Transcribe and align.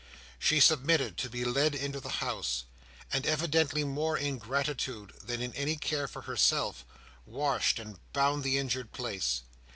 She 0.39 0.59
submitted 0.59 1.15
to 1.17 1.29
be 1.29 1.45
led 1.45 1.75
into 1.75 1.99
the 1.99 2.09
house, 2.25 2.63
and, 3.13 3.23
evidently 3.23 3.83
more 3.83 4.17
in 4.17 4.39
gratitude 4.39 5.13
than 5.23 5.43
in 5.43 5.53
any 5.53 5.75
care 5.75 6.07
for 6.07 6.23
herself, 6.23 6.83
washed 7.27 7.77
and 7.77 7.99
bound 8.11 8.41
the 8.43 8.57
injured 8.57 8.93
place. 8.93 9.43